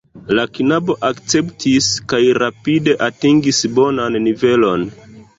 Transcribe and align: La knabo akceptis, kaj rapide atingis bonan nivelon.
La 0.37 0.43
knabo 0.59 0.93
akceptis, 1.09 1.89
kaj 2.13 2.21
rapide 2.43 2.95
atingis 3.09 3.59
bonan 3.77 4.17
nivelon. 4.29 4.87